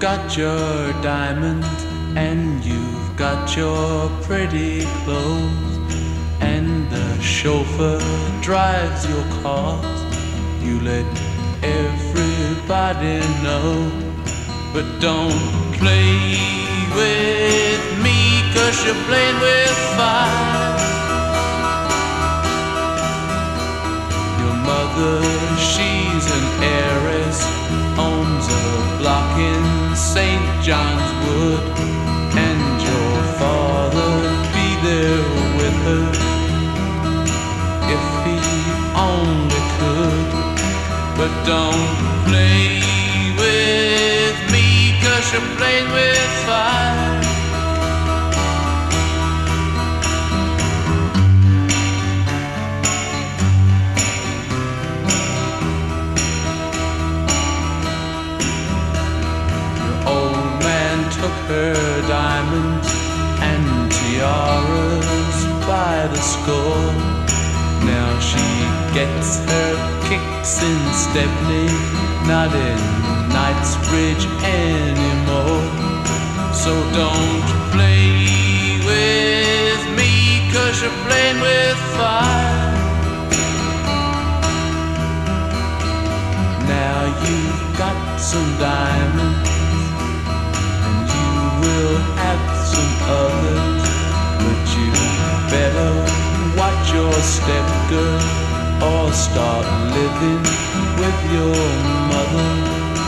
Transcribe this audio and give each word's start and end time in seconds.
got 0.00 0.36
your 0.36 0.92
diamond, 1.02 1.64
and 2.16 2.64
you've 2.64 3.16
got 3.16 3.56
your 3.56 4.08
pretty 4.22 4.84
clothes 5.04 5.76
and 6.40 6.90
the 6.90 7.20
chauffeur 7.20 8.00
drives 8.40 9.08
your 9.08 9.24
cars. 9.42 10.00
You 10.62 10.80
let 10.80 11.06
everybody 11.62 13.18
know, 13.42 13.90
but 14.72 14.86
don't 15.00 15.72
play 15.80 16.38
with 16.98 17.82
me 18.04 18.18
cause 18.54 18.78
you're 18.84 19.02
playing 19.10 19.38
with 19.40 19.76
fire. 19.96 20.76
Your 24.42 24.56
mother, 24.70 25.22
she's 25.72 26.26
an 26.38 26.75
But 41.26 41.44
don't 41.44 41.96
play 42.28 42.78
with 43.36 44.36
me, 44.52 44.94
cause 45.02 45.32
you're 45.32 45.56
playing 45.56 45.90
with 45.90 46.30
fire. 46.46 47.20
Your 59.82 59.98
old 60.06 60.62
man 60.62 61.10
took 61.10 61.36
her 61.50 61.74
diamonds 62.06 62.88
and 63.42 63.90
tiaras 63.90 65.38
by 65.66 66.06
the 66.06 66.20
score. 66.20 67.35
Now 67.86 68.18
she 68.20 68.46
gets 68.98 69.38
her 69.50 69.72
kicks 70.08 70.62
in 70.62 70.80
Stepney, 71.04 71.68
not 72.26 72.50
in 72.54 72.78
Knightsbridge 73.32 74.26
anymore. 74.42 75.62
So 76.52 76.72
don't 76.92 77.42
play 77.74 78.80
with 78.90 79.82
me, 79.98 80.12
cause 80.52 80.82
you're 80.82 80.98
playing 81.06 81.40
with 81.40 81.78
fire. 81.96 82.74
Now 86.74 86.98
you've 87.22 87.78
got 87.78 88.18
some 88.18 88.50
diamonds, 88.58 89.45
watch 97.16 97.24
your 97.24 97.24
step, 97.24 97.68
girl, 97.90 98.20
or 98.82 99.12
start 99.12 99.66
living 99.94 100.42
with 101.00 101.18
your 101.32 101.56
mother. 102.12 102.50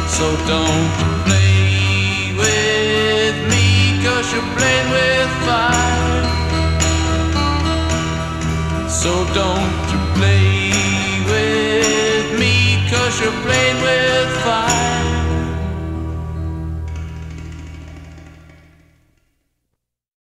So 0.08 0.26
don't 0.46 0.90
play 1.26 2.32
with 2.36 3.36
me, 3.50 4.02
cause 4.04 4.32
you're 4.32 4.50
playing 4.56 4.90
with 4.90 5.30
fire. 5.46 6.24
So 8.88 9.12
don't 9.34 9.72
play 10.16 10.72
with 11.26 12.38
me, 12.38 12.78
cause 12.90 13.20
you're 13.20 13.40
playing 13.42 13.82
with 13.82 14.28
fire. 14.44 14.87